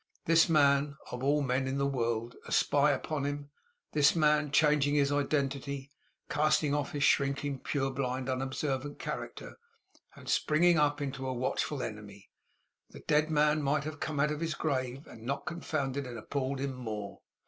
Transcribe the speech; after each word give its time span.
This 0.25 0.49
man, 0.49 0.97
of 1.11 1.21
all 1.21 1.43
men 1.43 1.67
in 1.67 1.77
the 1.77 1.85
world, 1.85 2.33
a 2.47 2.51
spy 2.51 2.89
upon 2.89 3.23
him; 3.23 3.51
this 3.91 4.15
man, 4.15 4.49
changing 4.49 4.95
his 4.95 5.11
identity; 5.11 5.91
casting 6.27 6.73
off 6.73 6.93
his 6.93 7.03
shrinking, 7.03 7.59
purblind, 7.59 8.27
unobservant 8.27 8.97
character, 8.97 9.59
and 10.15 10.27
springing 10.27 10.79
up 10.79 11.01
into 11.01 11.27
a 11.27 11.35
watchful 11.35 11.83
enemy! 11.83 12.31
The 12.89 13.01
dead 13.01 13.29
man 13.29 13.61
might 13.61 13.83
have 13.83 13.99
come 13.99 14.19
out 14.19 14.31
of 14.31 14.39
his 14.41 14.55
grave, 14.55 15.05
and 15.05 15.21
not 15.23 15.45
confounded 15.45 16.07
and 16.07 16.17
appalled 16.17 16.57
him 16.57 16.73
more. 16.73 17.21